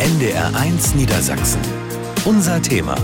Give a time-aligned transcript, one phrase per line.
[0.00, 1.60] NDR1 Niedersachsen.
[2.24, 2.96] Unser Thema.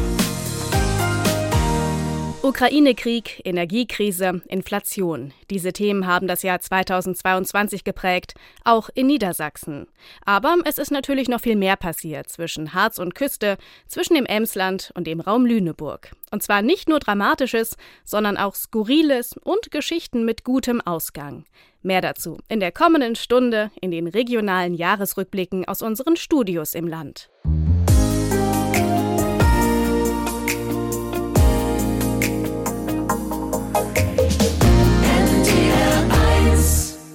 [2.50, 5.32] Ukraine-Krieg, Energiekrise, Inflation.
[5.50, 8.34] Diese Themen haben das Jahr 2022 geprägt,
[8.64, 9.86] auch in Niedersachsen.
[10.26, 14.90] Aber es ist natürlich noch viel mehr passiert zwischen Harz und Küste, zwischen dem Emsland
[14.96, 16.10] und dem Raum Lüneburg.
[16.32, 21.44] Und zwar nicht nur Dramatisches, sondern auch Skurriles und Geschichten mit gutem Ausgang.
[21.82, 27.30] Mehr dazu in der kommenden Stunde in den regionalen Jahresrückblicken aus unseren Studios im Land.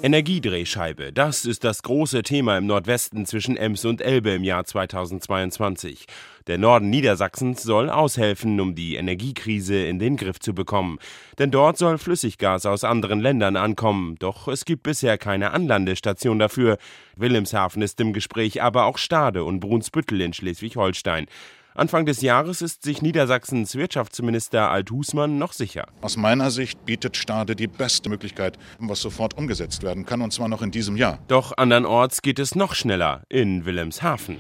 [0.06, 6.06] Energiedrehscheibe, das ist das große Thema im Nordwesten zwischen Ems und Elbe im Jahr 2022.
[6.46, 11.00] Der Norden Niedersachsens soll aushelfen, um die Energiekrise in den Griff zu bekommen.
[11.40, 14.16] Denn dort soll Flüssiggas aus anderen Ländern ankommen.
[14.20, 16.78] Doch es gibt bisher keine Anlandestation dafür.
[17.16, 21.26] Wilhelmshaven ist im Gespräch, aber auch Stade und Brunsbüttel in Schleswig-Holstein.
[21.78, 25.88] Anfang des Jahres ist sich Niedersachsens Wirtschaftsminister Alt-Husmann noch sicher.
[26.00, 30.48] Aus meiner Sicht bietet Stade die beste Möglichkeit, was sofort umgesetzt werden kann, und zwar
[30.48, 31.20] noch in diesem Jahr.
[31.28, 34.38] Doch andernorts geht es noch schneller, in Wilhelmshaven.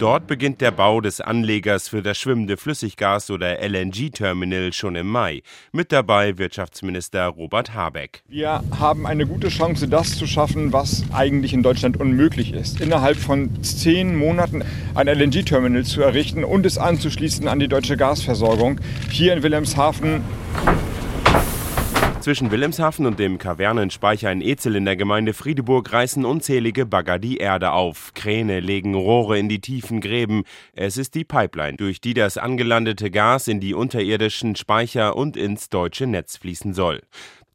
[0.00, 5.42] Dort beginnt der Bau des Anlegers für das schwimmende Flüssiggas oder LNG-Terminal schon im Mai.
[5.72, 8.22] Mit dabei Wirtschaftsminister Robert Habeck.
[8.26, 12.80] Wir haben eine gute Chance, das zu schaffen, was eigentlich in Deutschland unmöglich ist.
[12.80, 18.80] Innerhalb von zehn Monaten ein LNG-Terminal zu errichten und es anzuschließen an die deutsche Gasversorgung.
[19.10, 20.24] Hier in Wilhelmshaven
[22.20, 27.38] zwischen Wilhelmshaven und dem Kavernenspeicher in Ezel in der Gemeinde Friedeburg reißen unzählige Bagger die
[27.38, 28.12] Erde auf.
[28.14, 30.44] Kräne legen Rohre in die tiefen Gräben.
[30.74, 35.70] Es ist die Pipeline, durch die das angelandete Gas in die unterirdischen Speicher und ins
[35.70, 37.00] deutsche Netz fließen soll.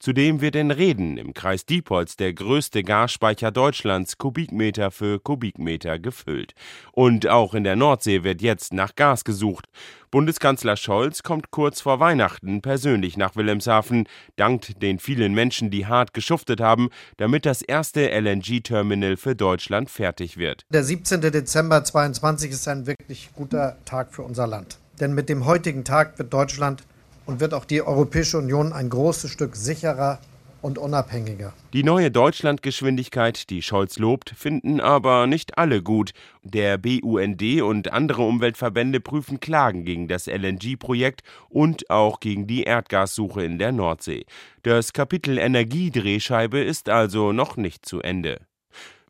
[0.05, 6.53] Zudem wird in Reden im Kreis Diepholz der größte Gasspeicher Deutschlands Kubikmeter für Kubikmeter gefüllt.
[6.91, 9.65] Und auch in der Nordsee wird jetzt nach Gas gesucht.
[10.11, 16.13] Bundeskanzler Scholz kommt kurz vor Weihnachten persönlich nach Wilhelmshaven, dankt den vielen Menschen, die hart
[16.13, 20.67] geschuftet haben, damit das erste LNG-Terminal für Deutschland fertig wird.
[20.69, 21.19] Der 17.
[21.21, 24.77] Dezember 2022 ist ein wirklich guter Tag für unser Land.
[24.99, 26.83] Denn mit dem heutigen Tag wird Deutschland
[27.25, 30.19] und wird auch die Europäische Union ein großes Stück sicherer
[30.65, 31.53] und unabhängiger.
[31.73, 36.11] Die neue Deutschlandgeschwindigkeit, die Scholz lobt, finden aber nicht alle gut.
[36.41, 43.43] Der BUND und andere Umweltverbände prüfen Klagen gegen das LNG-Projekt und auch gegen die Erdgassuche
[43.43, 44.25] in der Nordsee.
[44.63, 48.39] Das Kapitel Energiedrehscheibe ist also noch nicht zu Ende.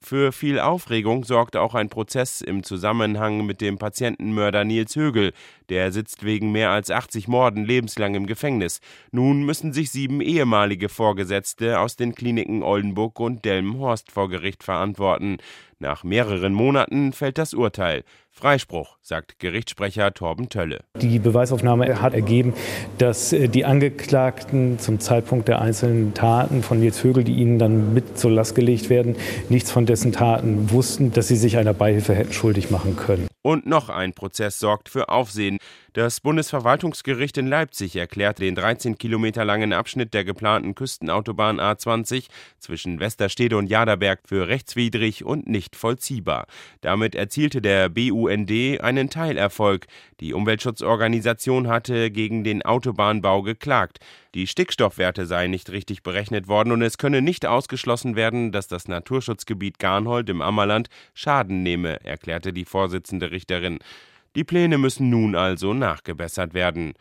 [0.05, 5.33] Für viel Aufregung sorgte auch ein Prozess im Zusammenhang mit dem Patientenmörder Nils Högel.
[5.69, 8.81] Der sitzt wegen mehr als 80 Morden lebenslang im Gefängnis.
[9.11, 15.37] Nun müssen sich sieben ehemalige Vorgesetzte aus den Kliniken Oldenburg und Delmenhorst vor Gericht verantworten.
[15.79, 18.03] Nach mehreren Monaten fällt das Urteil.
[18.31, 20.81] Freispruch, sagt Gerichtssprecher Torben Tölle.
[21.01, 22.53] Die Beweisaufnahme hat ergeben,
[22.97, 27.93] dass äh, die Angeklagten zum Zeitpunkt der einzelnen Taten von Nils Vögel, die ihnen dann
[27.93, 29.15] mit zur Last gelegt werden,
[29.47, 33.27] nichts von dessen Taten wussten, dass sie sich einer Beihilfe hätten schuldig machen können.
[33.41, 35.54] Und noch ein Prozess sorgt für Aufsehen.
[35.93, 42.27] Das Bundesverwaltungsgericht in Leipzig erklärte den 13 Kilometer langen Abschnitt der geplanten Küstenautobahn A20
[42.59, 46.47] zwischen Westerstede und Jaderberg für rechtswidrig und nicht vollziehbar.
[46.81, 48.51] Damit erzielte der BUND
[48.81, 49.87] einen Teilerfolg.
[50.19, 53.99] Die Umweltschutzorganisation hatte gegen den Autobahnbau geklagt.
[54.33, 58.89] Die Stickstoffwerte seien nicht richtig berechnet worden und es könne nicht ausgeschlossen werden, dass das
[58.89, 63.79] Naturschutzgebiet Garnhold im Ammerland Schaden nehme, erklärte die Vorsitzende Richterin.
[64.35, 66.93] Die Pläne müssen nun also nachgebessert werden.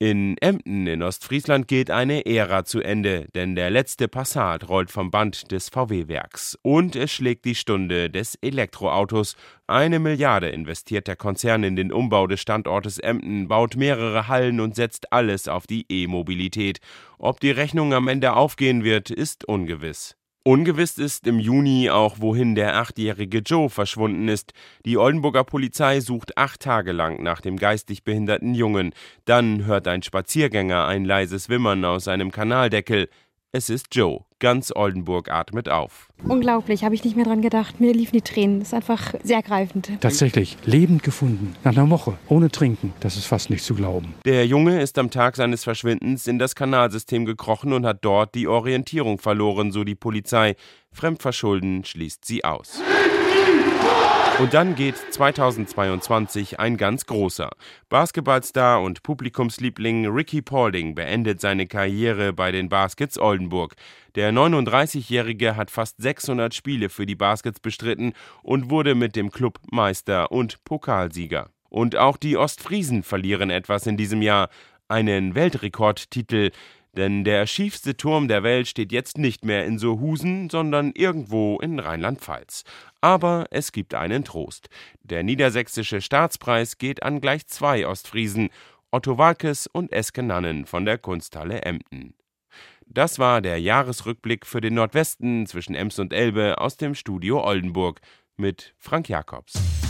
[0.00, 5.10] In Emden in Ostfriesland geht eine Ära zu Ende, denn der letzte Passat rollt vom
[5.10, 6.58] Band des VW-Werks.
[6.62, 9.36] Und es schlägt die Stunde des Elektroautos.
[9.66, 14.74] Eine Milliarde investiert der Konzern in den Umbau des Standortes Emden, baut mehrere Hallen und
[14.74, 16.80] setzt alles auf die E-Mobilität.
[17.16, 20.16] Ob die Rechnung am Ende aufgehen wird, ist ungewiss.
[20.46, 24.52] Ungewiss ist im Juni auch, wohin der achtjährige Joe verschwunden ist.
[24.84, 28.92] Die Oldenburger Polizei sucht acht Tage lang nach dem geistig behinderten Jungen.
[29.24, 33.08] Dann hört ein Spaziergänger ein leises Wimmern aus einem Kanaldeckel.
[33.56, 34.24] Es ist Joe.
[34.40, 36.08] Ganz Oldenburg atmet auf.
[36.24, 37.78] Unglaublich, habe ich nicht mehr dran gedacht.
[37.78, 38.58] Mir liefen die Tränen.
[38.58, 39.92] Das ist einfach sehr ergreifend.
[40.00, 41.54] Tatsächlich, lebend gefunden.
[41.62, 42.92] Nach einer Woche, ohne Trinken.
[42.98, 44.12] Das ist fast nicht zu glauben.
[44.24, 48.48] Der Junge ist am Tag seines Verschwindens in das Kanalsystem gekrochen und hat dort die
[48.48, 50.56] Orientierung verloren, so die Polizei.
[50.90, 52.80] Fremdverschulden schließt sie aus.
[54.40, 57.50] Und dann geht 2022 ein ganz großer.
[57.88, 63.76] Basketballstar und Publikumsliebling Ricky Paulding beendet seine Karriere bei den Baskets Oldenburg.
[64.16, 69.60] Der 39-Jährige hat fast 600 Spiele für die Baskets bestritten und wurde mit dem Club
[69.70, 71.50] Meister und Pokalsieger.
[71.70, 74.48] Und auch die Ostfriesen verlieren etwas in diesem Jahr.
[74.88, 76.50] Einen Weltrekordtitel,
[76.96, 81.78] denn der schiefste Turm der Welt steht jetzt nicht mehr in Sohusen, sondern irgendwo in
[81.78, 82.64] Rheinland-Pfalz.
[83.00, 84.68] Aber es gibt einen Trost.
[85.02, 88.50] Der niedersächsische Staatspreis geht an gleich zwei Ostfriesen,
[88.90, 92.14] Otto Walkes und Eske Nannen von der Kunsthalle Emden.
[92.86, 98.00] Das war der Jahresrückblick für den Nordwesten zwischen Ems und Elbe aus dem Studio Oldenburg
[98.36, 99.83] mit Frank Jakobs.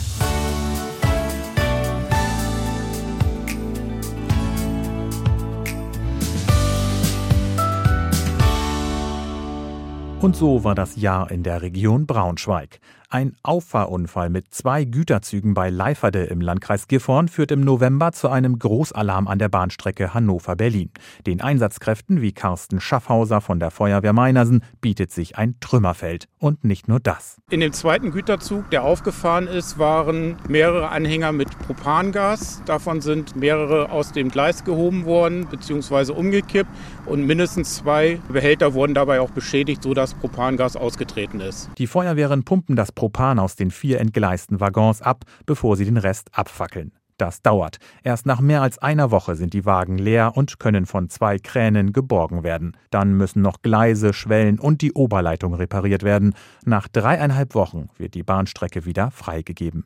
[10.25, 12.79] Und so war das Jahr in der Region Braunschweig.
[13.09, 18.57] Ein Auffahrunfall mit zwei Güterzügen bei Leiferde im Landkreis Gifhorn führt im November zu einem
[18.57, 20.89] Großalarm an der Bahnstrecke Hannover-Berlin.
[21.27, 26.27] Den Einsatzkräften wie Carsten Schaffhauser von der Feuerwehr Meinersen bietet sich ein Trümmerfeld.
[26.39, 27.37] Und nicht nur das.
[27.51, 32.63] In dem zweiten Güterzug, der aufgefahren ist, waren mehrere Anhänger mit Propangas.
[32.65, 36.11] Davon sind mehrere aus dem Gleis gehoben worden bzw.
[36.11, 36.69] umgekippt
[37.05, 41.69] und mindestens zwei Behälter wurden dabei auch beschädigt, sodass Propangas ausgetreten ist.
[41.77, 46.29] Die Feuerwehren pumpen das Propan aus den vier entgleisten Waggons ab, bevor sie den Rest
[46.31, 46.91] abfackeln.
[47.17, 47.77] Das dauert.
[48.03, 51.93] Erst nach mehr als einer Woche sind die Wagen leer und können von zwei Kränen
[51.93, 52.75] geborgen werden.
[52.89, 56.33] Dann müssen noch Gleise, Schwellen und die Oberleitung repariert werden.
[56.65, 59.85] Nach dreieinhalb Wochen wird die Bahnstrecke wieder freigegeben.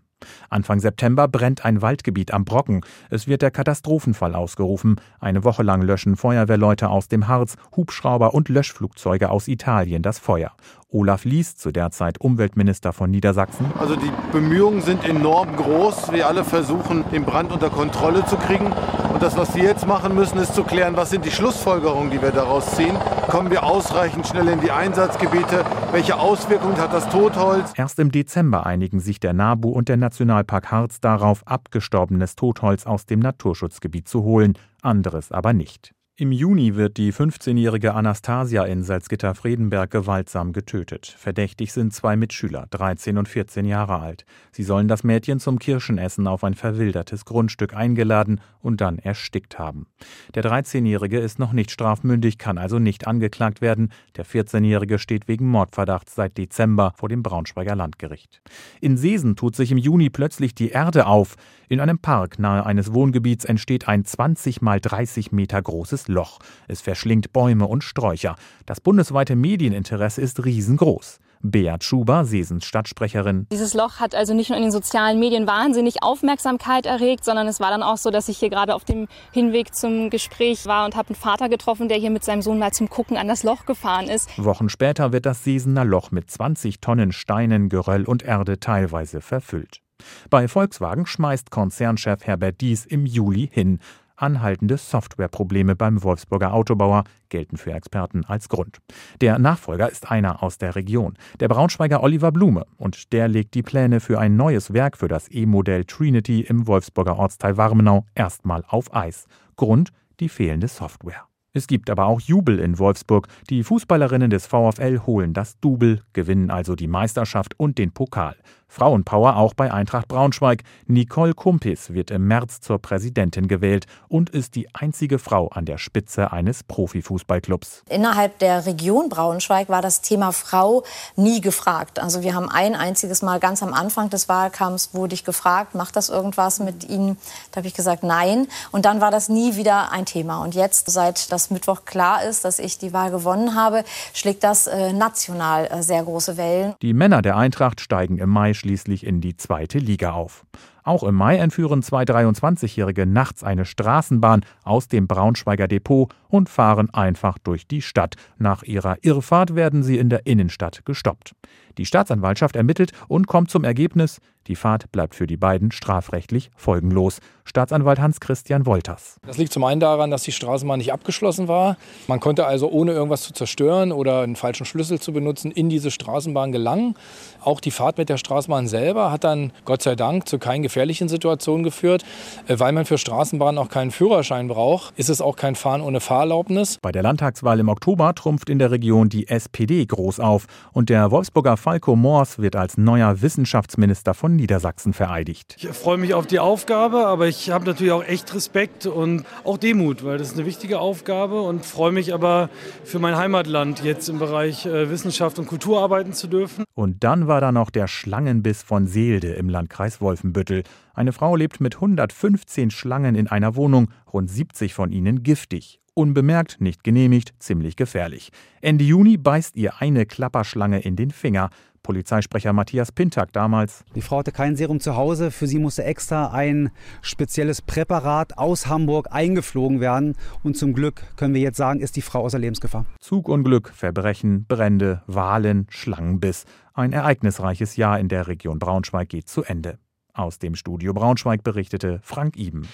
[0.50, 2.81] Anfang September brennt ein Waldgebiet am Brocken.
[3.09, 5.00] Es wird der Katastrophenfall ausgerufen.
[5.19, 10.51] Eine Woche lang löschen Feuerwehrleute aus dem Harz, Hubschrauber und Löschflugzeuge aus Italien das Feuer.
[10.91, 13.68] Olaf Lies, zu der Zeit Umweltminister von Niedersachsen.
[13.77, 16.12] Also die Bemühungen sind enorm groß.
[16.12, 18.74] Wir alle versuchen, den Brand unter Kontrolle zu kriegen.
[19.13, 22.21] Und das, was wir jetzt machen müssen, ist zu klären, was sind die Schlussfolgerungen, die
[22.21, 22.95] wir daraus ziehen.
[23.27, 25.63] Kommen wir ausreichend schnell in die Einsatzgebiete?
[25.91, 27.74] Welche Auswirkungen hat das Totholz?
[27.75, 33.06] Erst im Dezember einigen sich der NABU und der Nationalpark Harz darauf, abgestorbenes Totholz aus
[33.06, 35.94] dem Naturschutzgebiet zu holen, anderes aber nicht.
[36.21, 41.16] Im Juni wird die 15-jährige Anastasia in Salzgitter-Fredenberg gewaltsam getötet.
[41.18, 44.25] Verdächtig sind zwei Mitschüler, 13 und 14 Jahre alt.
[44.51, 49.88] Sie sollen das Mädchen zum Kirschenessen auf ein verwildertes Grundstück eingeladen und dann erstickt haben.
[50.36, 53.94] Der 13-jährige ist noch nicht strafmündig, kann also nicht angeklagt werden.
[54.18, 58.42] Der 14-jährige steht wegen Mordverdachts seit Dezember vor dem Braunschweiger Landgericht.
[58.81, 61.38] In Seesen tut sich im Juni plötzlich die Erde auf.
[61.69, 66.39] In einem Park nahe eines Wohngebiets entsteht ein 20 mal 30 Meter großes Loch.
[66.67, 68.35] Es verschlingt Bäume und Sträucher.
[68.65, 71.19] Das bundesweite Medieninteresse ist riesengroß.
[71.41, 73.47] Beat Schuber, Sesens Stadtsprecherin.
[73.51, 77.61] Dieses Loch hat also nicht nur in den sozialen Medien wahnsinnig Aufmerksamkeit erregt, sondern es
[77.61, 80.95] war dann auch so, dass ich hier gerade auf dem Hinweg zum Gespräch war und
[80.95, 83.65] habe einen Vater getroffen, der hier mit seinem Sohn mal zum Gucken an das Loch
[83.65, 84.29] gefahren ist.
[84.38, 89.81] Wochen später wird das Sesener Loch mit 20 Tonnen Steinen, Geröll und Erde teilweise verfüllt.
[90.29, 93.79] Bei Volkswagen schmeißt Konzernchef Herbert Dies im Juli hin.
[94.21, 98.80] Anhaltende Softwareprobleme beim Wolfsburger Autobauer gelten für Experten als Grund.
[99.21, 103.63] Der Nachfolger ist einer aus der Region, der Braunschweiger Oliver Blume, und der legt die
[103.63, 108.94] Pläne für ein neues Werk für das E-Modell Trinity im Wolfsburger Ortsteil Warmenau erstmal auf
[108.94, 109.25] Eis.
[109.56, 111.30] Grund die fehlende Software.
[111.51, 113.27] Es gibt aber auch Jubel in Wolfsburg.
[113.50, 118.36] Die Fußballerinnen des VfL holen das Double, gewinnen also die Meisterschaft und den Pokal.
[118.69, 120.64] Frauenpower auch bei Eintracht Braunschweig.
[120.85, 125.80] Nicole Kumpis wird im März zur Präsidentin gewählt und ist die einzige Frau an der
[125.80, 127.83] Spitze eines Profifußballclubs.
[127.90, 130.83] Innerhalb der Region Braunschweig war das Thema Frau
[131.16, 131.99] nie gefragt.
[131.99, 135.95] Also wir haben ein einziges Mal ganz am Anfang des Wahlkampfs wurde ich gefragt, macht
[135.95, 137.18] das irgendwas mit Ihnen?
[137.52, 138.47] Da habe ich gesagt, nein.
[138.71, 140.44] Und dann war das nie wieder ein Thema.
[140.44, 143.83] Und jetzt, seit das Mittwoch klar ist, dass ich die Wahl gewonnen habe,
[144.14, 146.76] schlägt das äh, national äh, sehr große Wellen.
[146.81, 150.45] Die Männer der Eintracht steigen im Mai schließlich in die zweite Liga auf.
[150.83, 156.90] Auch im Mai entführen zwei 23-Jährige nachts eine Straßenbahn aus dem Braunschweiger Depot und fahren
[156.94, 158.16] einfach durch die Stadt.
[158.38, 161.33] Nach ihrer Irrfahrt werden sie in der Innenstadt gestoppt.
[161.78, 167.19] Die Staatsanwaltschaft ermittelt und kommt zum Ergebnis, die Fahrt bleibt für die beiden strafrechtlich folgenlos.
[167.45, 169.18] Staatsanwalt Hans-Christian Wolters.
[169.26, 171.78] Das liegt zum einen daran, dass die Straßenbahn nicht abgeschlossen war.
[172.07, 175.92] Man konnte also ohne irgendwas zu zerstören oder einen falschen Schlüssel zu benutzen in diese
[175.92, 176.95] Straßenbahn gelangen.
[177.42, 181.09] Auch die Fahrt mit der Straßenbahn selber hat dann Gott sei Dank zu keinen gefährlichen
[181.09, 182.04] Situationen geführt.
[182.47, 185.99] Äh, weil man für Straßenbahnen auch keinen Führerschein braucht, ist es auch kein Fahren ohne
[185.99, 186.78] Fahrerlaubnis.
[186.81, 191.11] Bei der Landtagswahl im Oktober trumpft in der Region die SPD groß auf und der
[191.11, 195.56] Wolfsburger Falco Moors wird als neuer Wissenschaftsminister von Niedersachsen vereidigt.
[195.59, 199.57] Ich freue mich auf die Aufgabe, aber ich habe natürlich auch echt Respekt und auch
[199.57, 202.49] Demut, weil das ist eine wichtige Aufgabe und freue mich aber
[202.83, 206.66] für mein Heimatland jetzt im Bereich äh, Wissenschaft und Kultur arbeiten zu dürfen.
[206.76, 210.58] Und dann war da noch der Schlangenbiss von Seelde im Landkreis Wolfenbüttel.
[210.94, 215.80] Eine Frau lebt mit 115 Schlangen in einer Wohnung, rund 70 von ihnen giftig.
[215.94, 218.30] Unbemerkt, nicht genehmigt, ziemlich gefährlich.
[218.61, 221.49] Ende Juni beißt ihr eine Klapperschlange in den Finger.
[221.83, 223.83] Polizeisprecher Matthias Pintak damals.
[223.95, 225.31] Die Frau hatte kein Serum zu Hause.
[225.31, 226.69] Für sie musste extra ein
[227.01, 230.16] spezielles Präparat aus Hamburg eingeflogen werden.
[230.44, 232.85] Und zum Glück können wir jetzt sagen, ist die Frau außer Lebensgefahr.
[232.99, 236.45] Zugunglück, Verbrechen, Brände, Wahlen, Schlangenbiss.
[236.73, 239.80] Ein ereignisreiches Jahr in der Region Braunschweig geht zu Ende.
[240.19, 242.68] Aus dem Studio Braunschweig berichtete Frank Iben.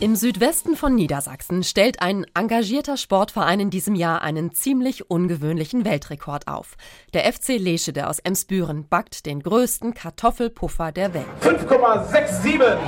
[0.00, 6.48] Im Südwesten von Niedersachsen stellt ein engagierter Sportverein in diesem Jahr einen ziemlich ungewöhnlichen Weltrekord
[6.48, 6.76] auf.
[7.12, 11.26] Der FC Leschede aus Emsbüren backt den größten Kartoffelpuffer der Welt.
[11.42, 12.78] 5,67!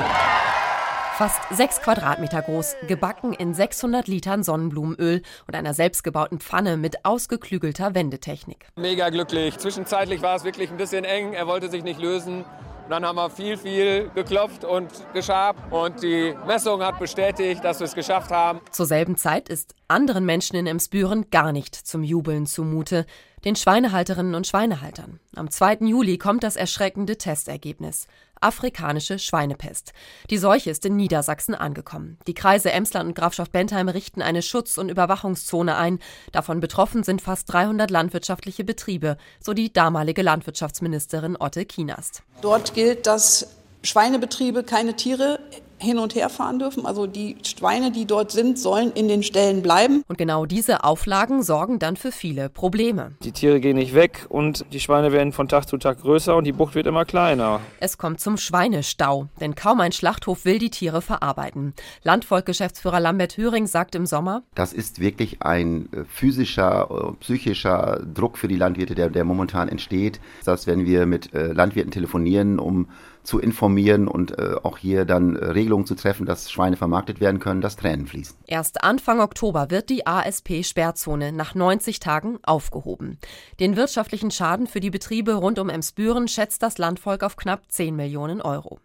[1.16, 7.94] Fast sechs Quadratmeter groß, gebacken in 600 Litern Sonnenblumenöl und einer selbstgebauten Pfanne mit ausgeklügelter
[7.94, 8.66] Wendetechnik.
[8.74, 9.56] Mega glücklich.
[9.56, 11.32] Zwischenzeitlich war es wirklich ein bisschen eng.
[11.32, 12.38] Er wollte sich nicht lösen.
[12.38, 17.78] Und dann haben wir viel, viel geklopft und geschabt und die Messung hat bestätigt, dass
[17.78, 18.60] wir es geschafft haben.
[18.72, 23.06] Zur selben Zeit ist anderen Menschen in Emsbüren gar nicht zum Jubeln zumute,
[23.44, 25.20] den Schweinehalterinnen und Schweinehaltern.
[25.36, 25.76] Am 2.
[25.82, 28.08] Juli kommt das erschreckende Testergebnis
[28.44, 29.92] afrikanische Schweinepest.
[30.30, 32.18] Die Seuche ist in Niedersachsen angekommen.
[32.26, 35.98] Die Kreise Emsland und Grafschaft Bentheim richten eine Schutz- und Überwachungszone ein.
[36.32, 42.22] Davon betroffen sind fast 300 landwirtschaftliche Betriebe, so die damalige Landwirtschaftsministerin Otte Kienast.
[42.42, 43.48] Dort gilt, dass
[43.82, 45.38] Schweinebetriebe keine Tiere
[45.84, 46.86] hin und her fahren dürfen.
[46.86, 50.02] Also die Schweine, die dort sind, sollen in den Ställen bleiben.
[50.08, 53.12] Und genau diese Auflagen sorgen dann für viele Probleme.
[53.22, 56.44] Die Tiere gehen nicht weg und die Schweine werden von Tag zu Tag größer und
[56.44, 57.60] die Bucht wird immer kleiner.
[57.80, 61.74] Es kommt zum Schweinestau, denn kaum ein Schlachthof will die Tiere verarbeiten.
[62.02, 68.38] Landvolkgeschäftsführer Lambert Höring sagt im Sommer, das ist wirklich ein äh, physischer, äh, psychischer Druck
[68.38, 70.20] für die Landwirte, der, der momentan entsteht.
[70.44, 72.88] Das werden wir mit äh, Landwirten telefonieren, um
[73.24, 77.40] zu informieren und äh, auch hier dann äh, Regelungen zu treffen, dass Schweine vermarktet werden
[77.40, 78.36] können, dass Tränen fließen.
[78.46, 83.18] Erst Anfang Oktober wird die ASP-Sperrzone nach 90 Tagen aufgehoben.
[83.60, 87.96] Den wirtschaftlichen Schaden für die Betriebe rund um Emsbüren schätzt das Landvolk auf knapp 10
[87.96, 88.78] Millionen Euro.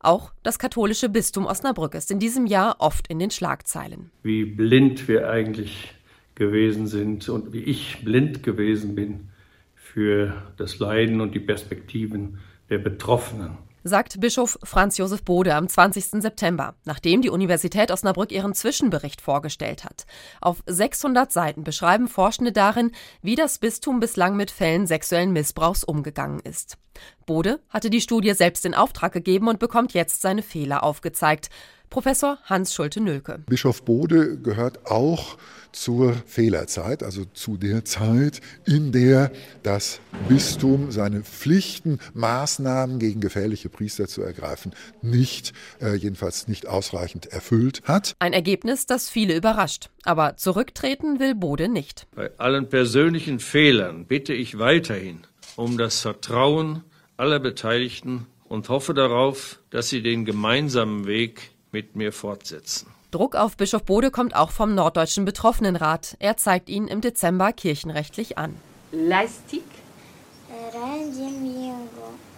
[0.00, 4.10] Auch das katholische Bistum Osnabrück ist in diesem Jahr oft in den Schlagzeilen.
[4.22, 5.94] Wie blind wir eigentlich
[6.34, 9.28] gewesen sind und wie ich blind gewesen bin
[9.74, 12.38] für das Leiden und die Perspektiven
[12.70, 13.58] der Betroffenen.
[13.86, 16.22] Sagt Bischof Franz Josef Bode am 20.
[16.22, 20.06] September, nachdem die Universität Osnabrück ihren Zwischenbericht vorgestellt hat.
[20.40, 26.40] Auf 600 Seiten beschreiben Forschende darin, wie das Bistum bislang mit Fällen sexuellen Missbrauchs umgegangen
[26.40, 26.78] ist.
[27.26, 31.50] Bode hatte die Studie selbst in Auftrag gegeben und bekommt jetzt seine Fehler aufgezeigt.
[31.94, 33.44] Professor Hans Schulte-Nölke.
[33.46, 35.38] Bischof Bode gehört auch
[35.70, 39.30] zur Fehlerzeit, also zu der Zeit, in der
[39.62, 47.26] das Bistum seine Pflichten, Maßnahmen gegen gefährliche Priester zu ergreifen, nicht, äh, jedenfalls nicht ausreichend
[47.26, 48.16] erfüllt hat.
[48.18, 49.90] Ein Ergebnis, das viele überrascht.
[50.02, 52.08] Aber zurücktreten will Bode nicht.
[52.16, 55.20] Bei allen persönlichen Fehlern bitte ich weiterhin
[55.54, 56.82] um das Vertrauen
[57.16, 62.86] aller Beteiligten und hoffe darauf, dass sie den gemeinsamen Weg mit mir fortsetzen.
[63.10, 66.16] Druck auf Bischof Bode kommt auch vom Norddeutschen Betroffenenrat.
[66.20, 68.54] Er zeigt ihn im Dezember kirchenrechtlich an.
[68.92, 69.64] Lastik.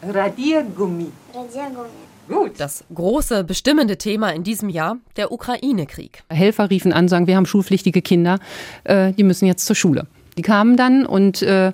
[0.03, 1.13] Radiergummi.
[2.29, 2.53] Gut.
[2.57, 6.23] Das große bestimmende Thema in diesem Jahr, der Ukraine-Krieg.
[6.31, 8.39] Helfer riefen an, sagen, wir haben schulpflichtige Kinder,
[8.85, 10.07] äh, die müssen jetzt zur Schule.
[10.39, 11.73] Die kamen dann und äh,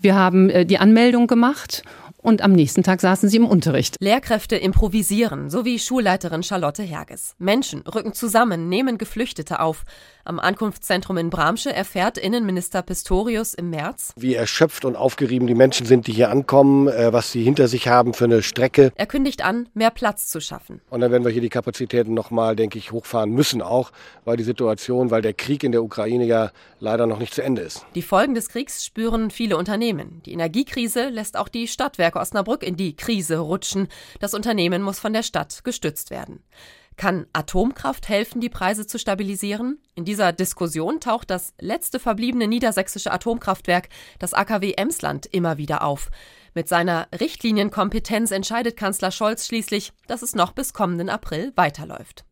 [0.00, 1.82] wir haben äh, die Anmeldung gemacht
[2.22, 3.96] und am nächsten Tag saßen sie im Unterricht.
[4.00, 7.34] Lehrkräfte improvisieren, so wie Schulleiterin Charlotte Herges.
[7.38, 9.84] Menschen rücken zusammen, nehmen Geflüchtete auf.
[10.24, 15.84] Am Ankunftszentrum in Bramsche erfährt Innenminister Pistorius im März, wie erschöpft und aufgerieben die Menschen
[15.84, 18.92] sind, die hier ankommen, äh, was sie hinter sich haben für eine Strecke.
[18.94, 20.80] Er kündigt an, mehr Platz zu schaffen.
[20.90, 23.90] Und dann werden wir hier die Kapazitäten nochmal, denke ich, hochfahren müssen auch,
[24.24, 27.62] weil die Situation, weil der Krieg in der Ukraine ja leider noch nicht zu Ende
[27.62, 27.84] ist.
[27.96, 30.22] Die Folgen des Kriegs spüren viele Unternehmen.
[30.24, 33.88] Die Energiekrise lässt auch die Stadtwerke Osnabrück in die Krise rutschen.
[34.20, 36.44] Das Unternehmen muss von der Stadt gestützt werden.
[37.02, 39.80] Kann Atomkraft helfen, die Preise zu stabilisieren?
[39.96, 43.88] In dieser Diskussion taucht das letzte verbliebene niedersächsische Atomkraftwerk,
[44.20, 46.12] das AKW Emsland, immer wieder auf.
[46.54, 52.24] Mit seiner Richtlinienkompetenz entscheidet Kanzler Scholz schließlich, dass es noch bis kommenden April weiterläuft.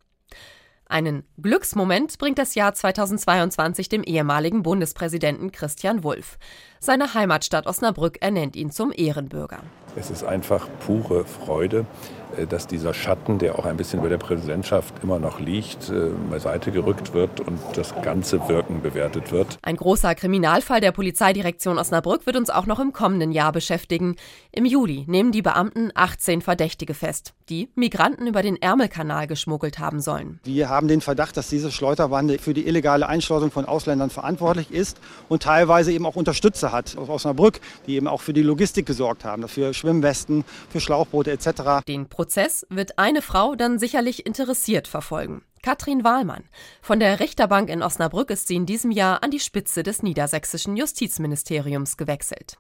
[0.87, 6.39] Einen Glücksmoment bringt das Jahr 2022 dem ehemaligen Bundespräsidenten Christian Wulff.
[6.79, 9.65] Seine Heimatstadt Osnabrück ernennt ihn zum Ehrenbürger.
[9.97, 11.87] Es ist einfach pure Freude,
[12.49, 16.71] dass dieser Schatten, der auch ein bisschen über der Präsidentschaft immer noch liegt, äh, beiseite
[16.71, 19.59] gerückt wird und das ganze Wirken bewertet wird.
[19.63, 24.17] Ein großer Kriminalfall der Polizeidirektion Osnabrück wird uns auch noch im kommenden Jahr beschäftigen.
[24.53, 30.01] Im Juli nehmen die Beamten 18 Verdächtige fest, die Migranten über den Ärmelkanal geschmuggelt haben
[30.01, 30.41] sollen.
[30.45, 35.01] Wir haben den Verdacht, dass diese Schleuterbande für die illegale Einschleusung von Ausländern verantwortlich ist
[35.29, 39.25] und teilweise eben auch Unterstützer hat aus Osnabrück, die eben auch für die Logistik gesorgt
[39.25, 41.85] haben, dafür Schwimmwesten, für Schlauchboote etc.
[41.87, 45.41] Den Prozess wird eine Frau dann sicherlich interessiert verfolgen.
[45.63, 46.45] Katrin Wahlmann.
[46.83, 50.77] Von der Richterbank in Osnabrück ist sie in diesem Jahr an die Spitze des niedersächsischen
[50.77, 52.59] Justizministeriums gewechselt.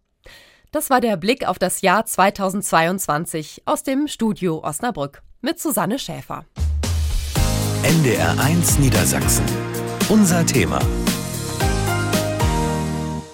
[0.72, 6.46] Das war der Blick auf das Jahr 2022 aus dem Studio Osnabrück mit Susanne Schäfer.
[7.82, 9.44] NDR1 Niedersachsen.
[10.08, 10.80] Unser Thema.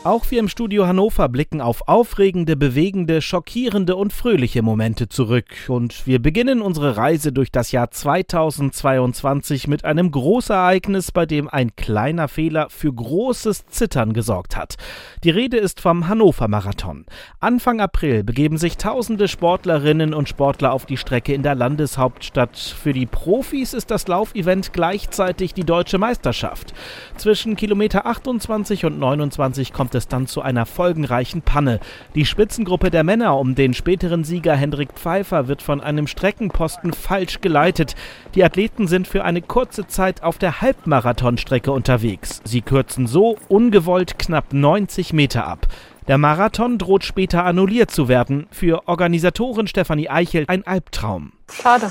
[0.07, 5.47] Auch wir im Studio Hannover blicken auf aufregende, bewegende, schockierende und fröhliche Momente zurück.
[5.67, 11.75] Und wir beginnen unsere Reise durch das Jahr 2022 mit einem Großereignis, bei dem ein
[11.75, 14.77] kleiner Fehler für großes Zittern gesorgt hat.
[15.25, 17.05] Die Rede ist vom Hannover Marathon.
[17.41, 22.57] Anfang April begeben sich tausende Sportlerinnen und Sportler auf die Strecke in der Landeshauptstadt.
[22.57, 26.75] Für die Profis ist das Laufevent gleichzeitig die deutsche Meisterschaft.
[27.17, 31.81] Zwischen Kilometer 28 und 29 kommt es dann zu einer folgenreichen Panne.
[32.15, 37.41] Die Spitzengruppe der Männer um den späteren Sieger Hendrik Pfeiffer wird von einem Streckenposten falsch
[37.41, 37.95] geleitet.
[38.35, 42.41] Die Athleten sind für eine kurze Zeit auf der Halbmarathonstrecke unterwegs.
[42.45, 45.67] Sie kürzen so ungewollt knapp 90 Meter ab.
[46.09, 48.47] Der Marathon droht später annulliert zu werden.
[48.53, 51.33] Für Organisatorin Stefanie Eichel ein Albtraum.
[51.51, 51.91] Schade.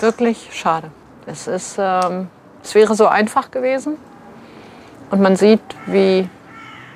[0.00, 0.90] Wirklich schade.
[1.24, 2.28] Es ist, ähm,
[2.62, 3.96] es wäre so einfach gewesen.
[5.10, 6.28] Und man sieht, wie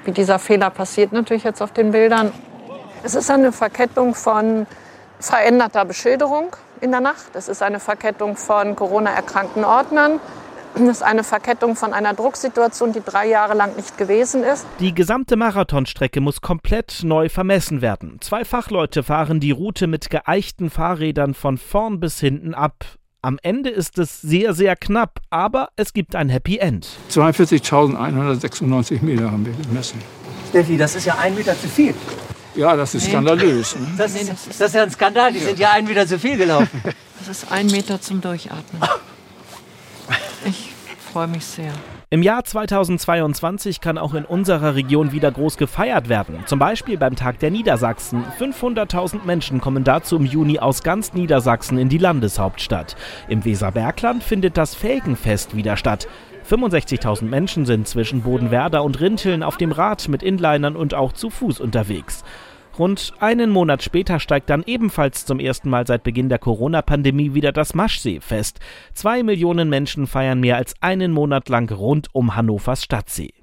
[0.05, 2.33] wie dieser Fehler passiert natürlich jetzt auf den Bildern.
[3.03, 4.67] Es ist eine Verkettung von
[5.19, 7.35] veränderter Beschilderung in der Nacht.
[7.35, 10.21] Es ist eine Verkettung von Corona-erkrankten Ordnern.
[10.75, 14.67] Es ist eine Verkettung von einer Drucksituation, die drei Jahre lang nicht gewesen ist.
[14.79, 18.19] Die gesamte Marathonstrecke muss komplett neu vermessen werden.
[18.21, 22.85] Zwei Fachleute fahren die Route mit geeichten Fahrrädern von vorn bis hinten ab.
[23.23, 26.89] Am Ende ist es sehr, sehr knapp, aber es gibt ein Happy End.
[27.11, 30.01] 42.196 Meter haben wir gemessen.
[30.49, 31.95] Steffi, das ist ja ein Meter zu viel.
[32.55, 33.77] Ja, das ist skandalös.
[33.77, 33.89] Ne?
[33.99, 35.45] Das, ist, das ist ja ein Skandal, die ja.
[35.45, 36.83] sind ja ein Meter zu viel gelaufen.
[37.19, 38.81] Das ist ein Meter zum Durchatmen.
[41.11, 41.73] Ich freue mich sehr.
[42.11, 46.45] Im Jahr 2022 kann auch in unserer Region wieder groß gefeiert werden.
[46.47, 48.23] Zum Beispiel beim Tag der Niedersachsen.
[48.39, 52.95] 500.000 Menschen kommen dazu im Juni aus ganz Niedersachsen in die Landeshauptstadt.
[53.27, 56.07] Im Weserbergland findet das Felgenfest wieder statt.
[56.49, 61.29] 65.000 Menschen sind zwischen Bodenwerder und Rinteln auf dem Rad mit Inlinern und auch zu
[61.29, 62.23] Fuß unterwegs.
[62.81, 67.53] Rund einen Monat später steigt dann ebenfalls zum ersten Mal seit Beginn der Corona-Pandemie wieder
[67.53, 68.59] das Maschsee-Fest.
[68.95, 73.35] Zwei Millionen Menschen feiern mehr als einen Monat lang rund um Hannovers Stadtsee.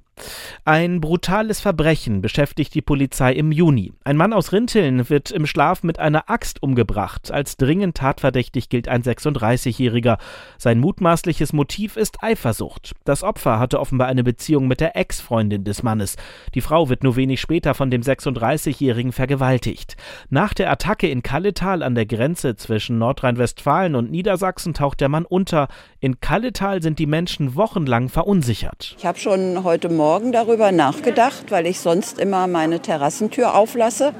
[0.64, 3.92] Ein brutales Verbrechen beschäftigt die Polizei im Juni.
[4.04, 7.30] Ein Mann aus Rinteln wird im Schlaf mit einer Axt umgebracht.
[7.30, 10.18] Als dringend tatverdächtig gilt ein 36-Jähriger.
[10.58, 12.92] Sein mutmaßliches Motiv ist Eifersucht.
[13.04, 16.16] Das Opfer hatte offenbar eine Beziehung mit der Ex-Freundin des Mannes.
[16.54, 19.96] Die Frau wird nur wenig später von dem 36-Jährigen vergewaltigt.
[20.28, 25.24] Nach der Attacke in Kalletal an der Grenze zwischen Nordrhein-Westfalen und Niedersachsen taucht der Mann
[25.24, 25.68] unter.
[26.00, 28.96] In Kalletal sind die Menschen wochenlang verunsichert.
[28.98, 34.14] Ich habe schon heute Morgen Morgen darüber nachgedacht, weil ich sonst immer meine Terrassentür auflasse.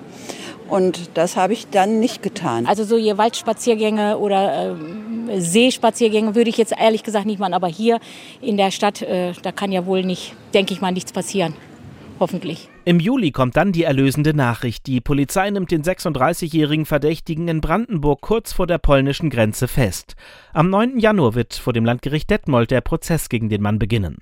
[0.68, 2.66] Und das habe ich dann nicht getan.
[2.66, 4.76] Also so hier Waldspaziergänge oder
[5.30, 7.54] äh, Seespaziergänge würde ich jetzt ehrlich gesagt nicht machen.
[7.54, 8.00] Aber hier
[8.42, 11.54] in der Stadt, äh, da kann ja wohl nicht, denke ich mal, nichts passieren.
[12.20, 12.68] Hoffentlich.
[12.84, 14.86] Im Juli kommt dann die erlösende Nachricht.
[14.86, 20.16] Die Polizei nimmt den 36-jährigen Verdächtigen in Brandenburg kurz vor der polnischen Grenze fest.
[20.52, 20.98] Am 9.
[20.98, 24.18] Januar wird vor dem Landgericht Detmold der Prozess gegen den Mann beginnen.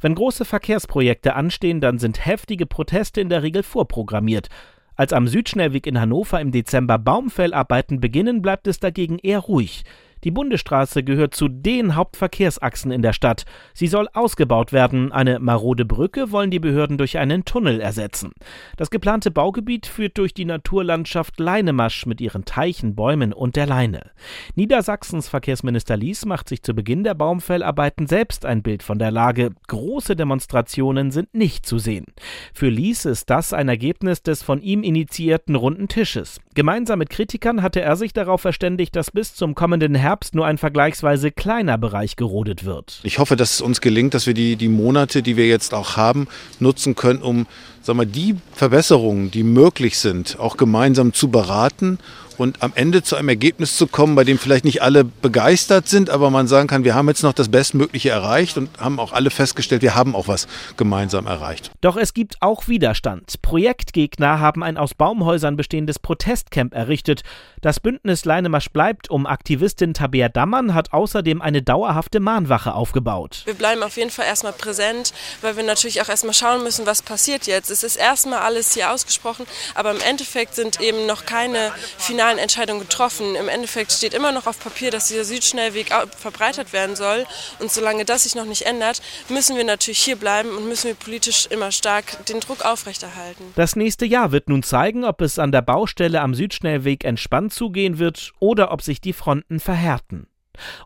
[0.00, 4.48] Wenn große Verkehrsprojekte anstehen, dann sind heftige Proteste in der Regel vorprogrammiert.
[4.96, 9.84] Als am Südschnellweg in Hannover im Dezember Baumfellarbeiten beginnen, bleibt es dagegen eher ruhig.
[10.24, 13.44] Die Bundesstraße gehört zu den Hauptverkehrsachsen in der Stadt.
[13.72, 15.12] Sie soll ausgebaut werden.
[15.12, 18.32] Eine marode Brücke wollen die Behörden durch einen Tunnel ersetzen.
[18.76, 24.10] Das geplante Baugebiet führt durch die Naturlandschaft Leinemasch mit ihren Teichen, Bäumen und der Leine.
[24.54, 29.50] Niedersachsens Verkehrsminister Lies macht sich zu Beginn der Baumfellarbeiten selbst ein Bild von der Lage.
[29.68, 32.06] Große Demonstrationen sind nicht zu sehen.
[32.52, 36.40] Für Lies ist das ein Ergebnis des von ihm initiierten runden Tisches.
[36.54, 40.58] Gemeinsam mit Kritikern hatte er sich darauf verständigt, dass bis zum kommenden Herbst nur ein
[40.58, 43.00] vergleichsweise kleiner Bereich gerodet wird.
[43.02, 45.96] Ich hoffe, dass es uns gelingt, dass wir die, die Monate, die wir jetzt auch
[45.96, 47.46] haben, nutzen können, um
[47.82, 51.98] sag mal, die Verbesserungen, die möglich sind, auch gemeinsam zu beraten
[52.40, 56.10] und am Ende zu einem Ergebnis zu kommen, bei dem vielleicht nicht alle begeistert sind,
[56.10, 59.30] aber man sagen kann, wir haben jetzt noch das Bestmögliche erreicht und haben auch alle
[59.30, 61.70] festgestellt, wir haben auch was gemeinsam erreicht.
[61.82, 63.42] Doch es gibt auch Widerstand.
[63.42, 67.22] Projektgegner haben ein aus Baumhäusern bestehendes Protestcamp errichtet.
[67.60, 73.42] Das Bündnis Leinemasch bleibt um Aktivistin Tabea Dammann hat außerdem eine dauerhafte Mahnwache aufgebaut.
[73.44, 77.02] Wir bleiben auf jeden Fall erstmal präsent, weil wir natürlich auch erstmal schauen müssen, was
[77.02, 77.70] passiert jetzt.
[77.70, 82.38] Es ist erstmal alles hier ausgesprochen, aber im Endeffekt sind eben noch keine finalen finalen
[82.38, 83.34] Entscheidung getroffen.
[83.34, 87.26] Im Endeffekt steht immer noch auf Papier, dass dieser Südschnellweg verbreitert werden soll.
[87.58, 90.94] Und solange das sich noch nicht ändert, müssen wir natürlich hier bleiben und müssen wir
[90.94, 93.44] politisch immer stark den Druck aufrechterhalten.
[93.56, 97.98] Das nächste Jahr wird nun zeigen, ob es an der Baustelle am Südschnellweg entspannt zugehen
[97.98, 100.26] wird oder ob sich die Fronten verhärten.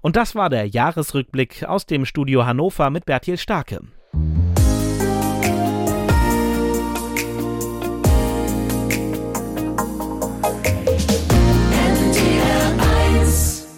[0.00, 3.80] Und das war der Jahresrückblick aus dem Studio Hannover mit Bertil Starke.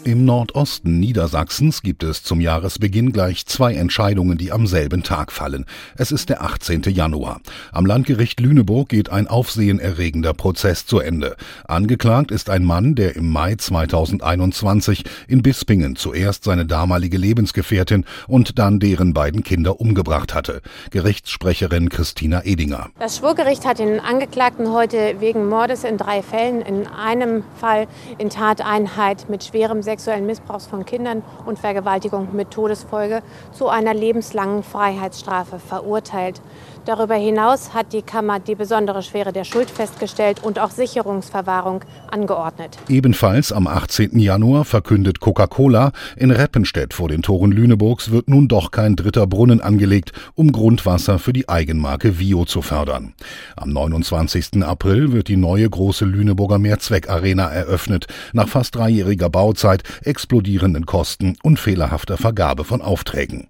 [0.07, 5.64] Im Nordosten Niedersachsens gibt es zum Jahresbeginn gleich zwei Entscheidungen, die am selben Tag fallen.
[5.97, 6.83] Es ist der 18.
[6.83, 7.40] Januar.
[7.73, 11.35] Am Landgericht Lüneburg geht ein aufsehenerregender Prozess zu Ende.
[11.66, 18.61] Angeklagt ist ein Mann, der im Mai 2021 in Bispingen zuerst seine damalige Lebensgefährtin und
[18.61, 20.62] dann deren beiden Kinder umgebracht hatte.
[20.92, 22.90] Gerichtssprecherin Christina Edinger.
[23.01, 27.88] Das Schwurgericht hat den Angeklagten heute wegen Mordes in drei Fällen, in einem Fall
[28.19, 33.95] in Tateinheit mit schwerem Sex sexuellen Missbrauchs von Kindern und Vergewaltigung mit Todesfolge zu einer
[33.95, 36.43] lebenslangen Freiheitsstrafe verurteilt.
[36.87, 42.79] Darüber hinaus hat die Kammer die besondere Schwere der Schuld festgestellt und auch Sicherungsverwahrung angeordnet.
[42.88, 44.16] Ebenfalls am 18.
[44.20, 49.61] Januar verkündet Coca-Cola, in Reppenstedt vor den Toren Lüneburgs wird nun doch kein dritter Brunnen
[49.61, 53.14] angelegt, um Grundwasser für die Eigenmarke Vio zu fördern.
[53.57, 54.62] Am 29.
[54.62, 61.59] April wird die neue große Lüneburger Mehrzweckarena eröffnet, nach fast dreijähriger Bauzeit, explodierenden Kosten und
[61.59, 63.49] fehlerhafter Vergabe von Aufträgen.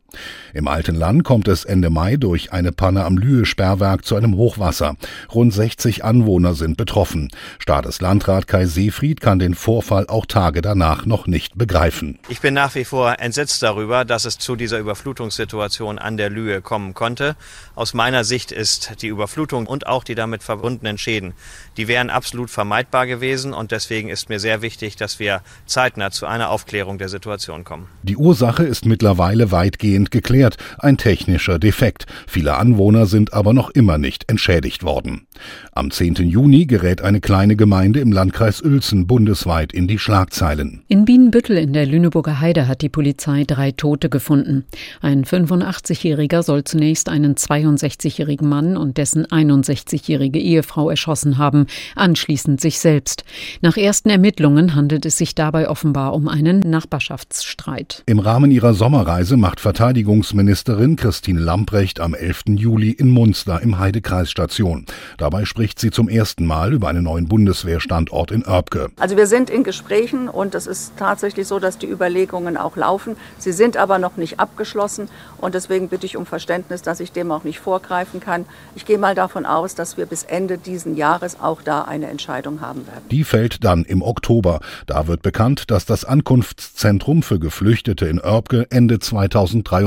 [0.55, 4.97] Im alten Land kommt es Ende Mai durch eine Panne am Lühe-Sperrwerk zu einem Hochwasser.
[5.35, 7.31] Rund 60 Anwohner sind betroffen.
[7.59, 12.19] Stadeslandrat Kai Seefried kann den Vorfall auch Tage danach noch nicht begreifen.
[12.29, 16.63] Ich bin nach wie vor entsetzt darüber, dass es zu dieser Überflutungssituation an der Lühe
[16.63, 17.37] kommen konnte.
[17.75, 21.35] Aus meiner Sicht ist die Überflutung und auch die damit verbundenen Schäden,
[21.77, 26.27] die wären absolut vermeidbar gewesen und deswegen ist mir sehr wichtig, dass wir zeitnah zu
[26.27, 27.89] einer Aufklärung der Situation kommen.
[28.03, 32.07] Die Ursache ist mittlerweile weitgehend geklärt, ein technischer Defekt.
[32.27, 35.27] Viele Anwohner sind aber noch immer nicht entschädigt worden.
[35.73, 36.15] Am 10.
[36.15, 40.83] Juni gerät eine kleine Gemeinde im Landkreis Uelzen bundesweit in die Schlagzeilen.
[40.89, 44.65] In Bienenbüttel in der Lüneburger Heide hat die Polizei drei Tote gefunden.
[45.01, 52.79] Ein 85-Jähriger soll zunächst einen 62-jährigen Mann und dessen 61-jährige Ehefrau erschossen haben, anschließend sich
[52.79, 53.25] selbst.
[53.61, 58.03] Nach ersten Ermittlungen handelt es sich dabei offenbar um einen Nachbarschaftsstreit.
[58.07, 59.61] Im Rahmen ihrer Sommerreise macht
[59.97, 62.43] Verteidigungsministerin Christine Lamprecht am 11.
[62.49, 64.85] Juli in Munster im Heidekreis Station.
[65.17, 68.91] Dabei spricht sie zum ersten Mal über einen neuen Bundeswehrstandort in Orbke.
[69.01, 73.17] Also wir sind in Gesprächen und es ist tatsächlich so, dass die Überlegungen auch laufen.
[73.39, 77.33] Sie sind aber noch nicht abgeschlossen und deswegen bitte ich um Verständnis, dass ich dem
[77.33, 78.45] auch nicht vorgreifen kann.
[78.75, 82.61] Ich gehe mal davon aus, dass wir bis Ende diesen Jahres auch da eine Entscheidung
[82.61, 83.05] haben werden.
[83.11, 84.61] Die fällt dann im Oktober.
[84.85, 89.86] Da wird bekannt, dass das Ankunftszentrum für Geflüchtete in Orbke Ende 2023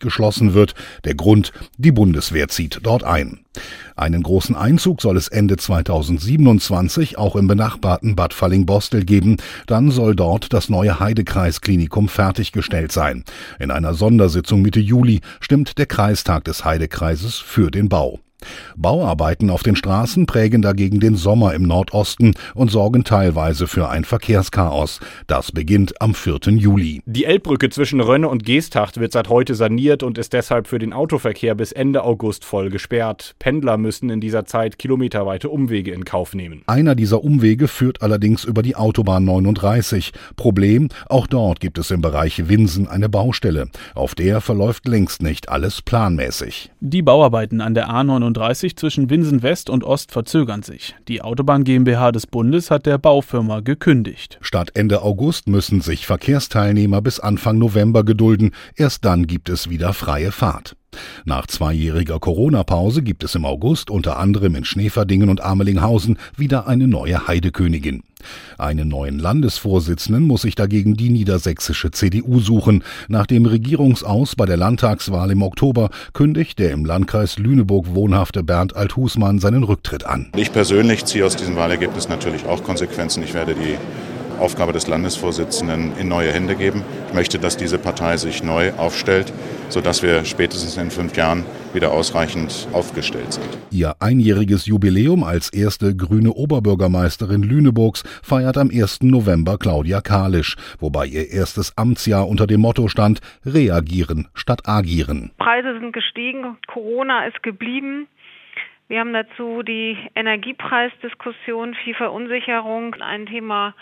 [0.00, 0.74] geschlossen wird.
[1.04, 3.40] Der Grund, die Bundeswehr zieht dort ein.
[3.96, 9.36] Einen großen Einzug soll es Ende 2027 auch im benachbarten Bad Fallingbostel geben.
[9.66, 13.24] Dann soll dort das neue Heidekreisklinikum fertiggestellt sein.
[13.58, 18.20] In einer Sondersitzung Mitte Juli stimmt der Kreistag des Heidekreises für den Bau.
[18.76, 24.04] Bauarbeiten auf den Straßen prägen dagegen den Sommer im Nordosten und sorgen teilweise für ein
[24.04, 25.00] Verkehrschaos.
[25.26, 26.38] Das beginnt am 4.
[26.56, 27.02] Juli.
[27.06, 30.92] Die Elbbrücke zwischen Rönne und Geesthacht wird seit heute saniert und ist deshalb für den
[30.92, 33.34] Autoverkehr bis Ende August voll gesperrt.
[33.38, 36.62] Pendler müssen in dieser Zeit kilometerweite Umwege in Kauf nehmen.
[36.66, 40.12] Einer dieser Umwege führt allerdings über die Autobahn 39.
[40.36, 43.68] Problem, auch dort gibt es im Bereich Winsen eine Baustelle.
[43.94, 46.70] Auf der verläuft längst nicht alles planmäßig.
[46.80, 47.90] Die Bauarbeiten an der
[48.32, 50.94] A39 zwischen Winsen West und Ost verzögern sich.
[51.08, 54.38] Die Autobahn GmbH des Bundes hat der Baufirma gekündigt.
[54.40, 58.52] Statt Ende August müssen sich Verkehrsteilnehmer bis Anfang November gedulden.
[58.76, 60.76] Erst dann gibt es wieder freie Fahrt.
[61.24, 66.88] Nach zweijähriger Corona-Pause gibt es im August unter anderem in Schneeverdingen und Amelinghausen wieder eine
[66.88, 68.02] neue Heidekönigin.
[68.58, 72.84] Einen neuen Landesvorsitzenden muss sich dagegen die niedersächsische CDU suchen.
[73.08, 78.76] Nach dem Regierungsaus bei der Landtagswahl im Oktober kündigt der im Landkreis Lüneburg wohnhafte Bernd
[78.76, 80.30] Althusmann seinen Rücktritt an.
[80.36, 83.22] Ich persönlich ziehe aus diesem Wahlergebnis natürlich auch Konsequenzen.
[83.22, 83.78] Ich werde die
[84.40, 86.82] Aufgabe des Landesvorsitzenden in neue Hände geben.
[87.08, 89.32] Ich möchte, dass diese Partei sich neu aufstellt,
[89.68, 93.46] sodass wir spätestens in fünf Jahren wieder ausreichend aufgestellt sind.
[93.70, 99.02] Ihr einjähriges Jubiläum als erste grüne Oberbürgermeisterin Lüneburgs feiert am 1.
[99.02, 105.30] November Claudia Kalisch, wobei ihr erstes Amtsjahr unter dem Motto stand Reagieren statt agieren.
[105.38, 108.08] Preise sind gestiegen, Corona ist geblieben.
[108.90, 113.72] Wir haben dazu die Energiepreisdiskussion, viel Verunsicherung, ein Thema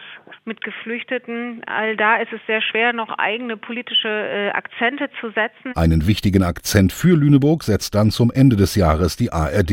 [0.44, 1.62] mit Geflüchteten.
[1.64, 5.75] All da ist es sehr schwer, noch eigene politische äh, Akzente zu setzen.
[5.77, 9.71] Einen wichtigen Akzent für Lüneburg setzt dann zum Ende des Jahres die ARD.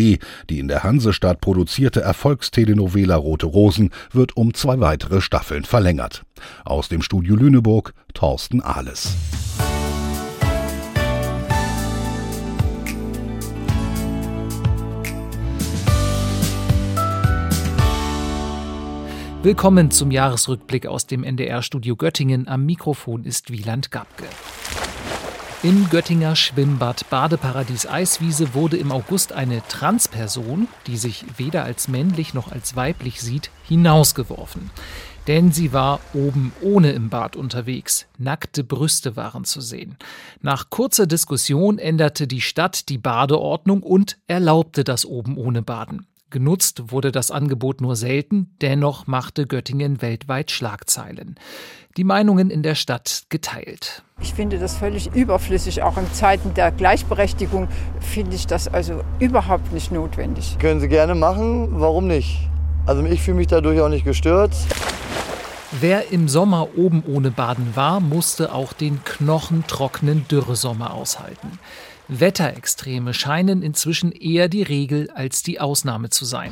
[0.50, 6.24] Die in der Hansestadt produzierte Erfolgstelenovela Rote Rosen wird um zwei weitere Staffeln verlängert.
[6.64, 9.18] Aus dem Studio Lüneburg, Thorsten Ahles.
[19.46, 22.48] Willkommen zum Jahresrückblick aus dem NDR-Studio Göttingen.
[22.48, 24.24] Am Mikrofon ist Wieland Gabke.
[25.62, 32.34] Im Göttinger Schwimmbad Badeparadies Eiswiese wurde im August eine Transperson, die sich weder als männlich
[32.34, 34.72] noch als weiblich sieht, hinausgeworfen.
[35.28, 38.08] Denn sie war oben ohne im Bad unterwegs.
[38.18, 39.96] Nackte Brüste waren zu sehen.
[40.42, 46.08] Nach kurzer Diskussion änderte die Stadt die Badeordnung und erlaubte das oben ohne Baden.
[46.32, 51.36] Genutzt wurde das Angebot nur selten, dennoch machte Göttingen weltweit Schlagzeilen.
[51.98, 54.04] Die Meinungen in der Stadt geteilt.
[54.20, 55.84] Ich finde das völlig überflüssig.
[55.84, 57.68] Auch in Zeiten der Gleichberechtigung
[58.00, 60.58] finde ich das also überhaupt nicht notwendig.
[60.60, 62.50] Können Sie gerne machen, warum nicht?
[62.86, 64.52] Also ich fühle mich dadurch auch nicht gestört.
[65.80, 71.60] Wer im Sommer oben ohne Baden war, musste auch den knochentrockenen Dürresommer aushalten.
[72.08, 76.52] Wetterextreme scheinen inzwischen eher die Regel als die Ausnahme zu sein.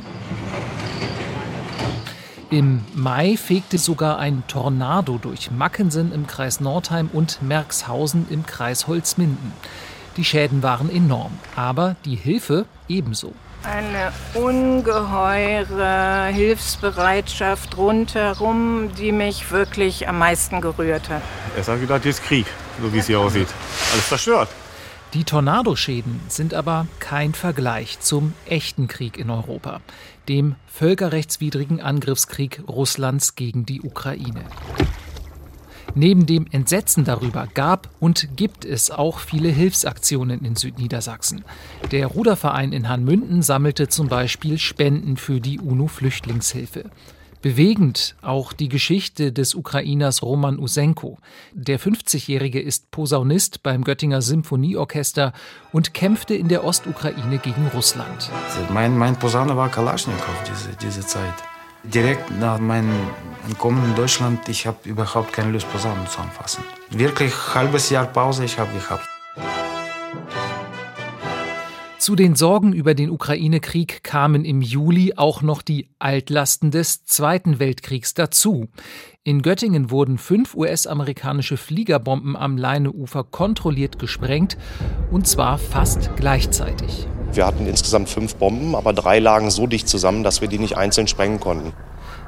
[2.50, 8.86] Im Mai fegte sogar ein Tornado durch Mackensen im Kreis Nordheim und Merxhausen im Kreis
[8.86, 9.52] Holzminden.
[10.16, 13.32] Die Schäden waren enorm, aber die Hilfe ebenso.
[13.64, 21.22] Eine ungeheure Hilfsbereitschaft rundherum, die mich wirklich am meisten gerührt hat.
[21.56, 22.46] Er hat gedacht, jetzt Krieg,
[22.80, 23.48] so wie es hier aussieht.
[23.92, 24.48] Alles zerstört.
[25.14, 29.80] Die Tornadoschäden sind aber kein Vergleich zum echten Krieg in Europa,
[30.28, 34.44] dem völkerrechtswidrigen Angriffskrieg Russlands gegen die Ukraine.
[35.94, 41.44] Neben dem Entsetzen darüber gab und gibt es auch viele Hilfsaktionen in Südniedersachsen.
[41.92, 46.90] Der Ruderverein in Hanmünden sammelte zum Beispiel Spenden für die UNO-Flüchtlingshilfe.
[47.44, 51.18] Bewegend auch die Geschichte des Ukrainers Roman Usenko.
[51.52, 55.34] Der 50-Jährige ist Posaunist beim Göttinger Symphonieorchester
[55.70, 58.30] und kämpfte in der Ostukraine gegen Russland.
[58.72, 61.34] Mein, mein Posaune war Kalaschnikow diese, diese Zeit.
[61.82, 63.10] Direkt nach meinem
[63.46, 66.64] Ankommen in Deutschland, ich habe überhaupt keine Lust, Posaunen zu anfassen.
[66.88, 69.06] Wirklich halbes Jahr Pause ich habe gehabt.
[72.04, 77.60] Zu den Sorgen über den Ukraine-Krieg kamen im Juli auch noch die Altlasten des Zweiten
[77.60, 78.68] Weltkriegs dazu.
[79.22, 84.58] In Göttingen wurden fünf US-amerikanische Fliegerbomben am Leineufer kontrolliert gesprengt,
[85.10, 87.08] und zwar fast gleichzeitig.
[87.32, 90.76] Wir hatten insgesamt fünf Bomben, aber drei lagen so dicht zusammen, dass wir die nicht
[90.76, 91.72] einzeln sprengen konnten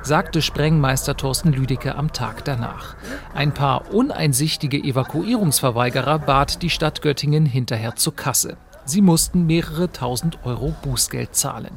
[0.07, 2.95] sagte Sprengmeister Thorsten Lüdecke am Tag danach.
[3.35, 8.57] Ein paar uneinsichtige Evakuierungsverweigerer bat die Stadt Göttingen hinterher zur Kasse.
[8.87, 11.73] Sie mussten mehrere tausend Euro Bußgeld zahlen.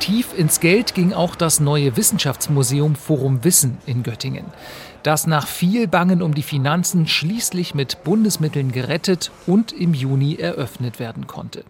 [0.00, 4.44] Tief ins Geld ging auch das neue Wissenschaftsmuseum Forum Wissen in Göttingen,
[5.02, 10.98] das nach viel Bangen um die Finanzen schließlich mit Bundesmitteln gerettet und im Juni eröffnet
[10.98, 11.64] werden konnte.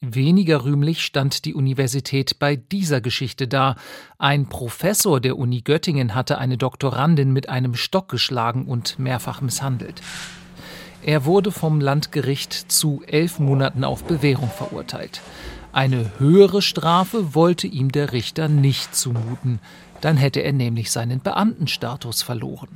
[0.00, 3.76] Weniger rühmlich stand die Universität bei dieser Geschichte da.
[4.18, 10.02] Ein Professor der Uni Göttingen hatte eine Doktorandin mit einem Stock geschlagen und mehrfach misshandelt.
[11.04, 15.20] Er wurde vom Landgericht zu elf Monaten auf Bewährung verurteilt.
[15.72, 19.58] Eine höhere Strafe wollte ihm der Richter nicht zumuten.
[20.00, 22.68] Dann hätte er nämlich seinen Beamtenstatus verloren.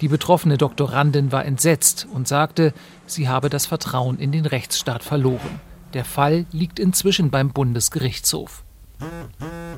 [0.00, 2.72] Die betroffene Doktorandin war entsetzt und sagte,
[3.06, 5.60] sie habe das Vertrauen in den Rechtsstaat verloren.
[5.94, 8.64] Der Fall liegt inzwischen beim Bundesgerichtshof.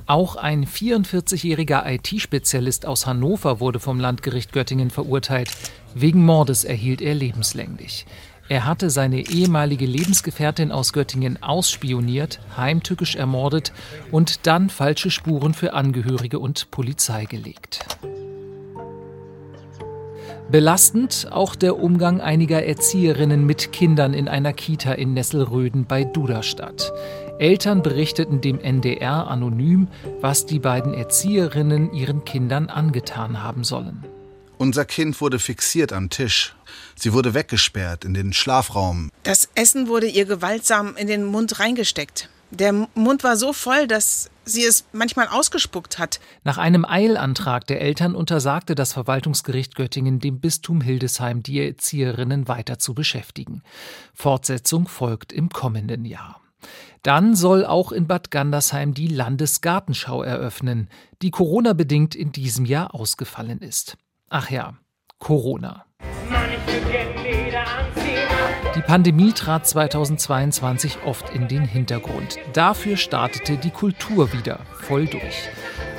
[0.07, 5.51] Auch ein 44-jähriger IT-Spezialist aus Hannover wurde vom Landgericht Göttingen verurteilt.
[5.95, 8.07] Wegen Mordes erhielt er lebenslänglich.
[8.49, 13.73] Er hatte seine ehemalige Lebensgefährtin aus Göttingen ausspioniert, heimtückisch ermordet
[14.11, 17.87] und dann falsche Spuren für Angehörige und Polizei gelegt.
[20.51, 26.93] Belastend auch der Umgang einiger Erzieherinnen mit Kindern in einer Kita in Nesselröden bei Duderstadt.
[27.39, 29.89] Eltern berichteten dem NDR anonym,
[30.21, 34.05] was die beiden Erzieherinnen ihren Kindern angetan haben sollen.
[34.59, 36.55] Unser Kind wurde fixiert am Tisch.
[36.95, 39.11] Sie wurde weggesperrt in den Schlafraum.
[39.23, 42.29] Das Essen wurde ihr gewaltsam in den Mund reingesteckt.
[42.51, 46.21] Der Mund war so voll, dass sie es manchmal ausgespuckt hat.
[46.45, 52.79] Nach einem Eilantrag der Eltern untersagte das Verwaltungsgericht Göttingen dem Bistum Hildesheim, die Erzieherinnen weiter
[52.79, 53.63] zu beschäftigen.
[54.13, 56.43] Fortsetzung folgt im kommenden Jahr.
[57.03, 60.89] Dann soll auch in Bad Gandersheim die Landesgartenschau eröffnen,
[61.23, 63.97] die Corona-bedingt in diesem Jahr ausgefallen ist.
[64.35, 64.73] Ach ja,
[65.19, 65.85] Corona.
[68.75, 72.39] Die Pandemie trat 2022 oft in den Hintergrund.
[72.55, 75.51] Dafür startete die Kultur wieder voll durch.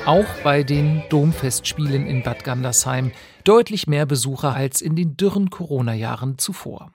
[0.04, 3.12] Auch bei den Domfestspielen in Bad Gandersheim
[3.44, 6.90] deutlich mehr Besucher als in den dürren Corona-Jahren zuvor.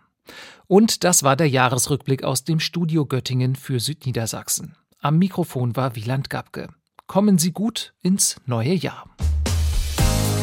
[0.68, 4.76] Und das war der Jahresrückblick aus dem Studio Göttingen für Südniedersachsen.
[5.00, 6.68] Am Mikrofon war Wieland Gabke.
[7.08, 9.06] Kommen Sie gut ins neue Jahr.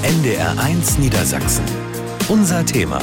[0.06, 1.64] NDR1 Niedersachsen.
[2.28, 3.00] Unser Thema.